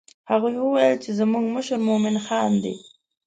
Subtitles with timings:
[0.31, 2.75] هغوی وویل چې زموږ مشر مومن خان دی.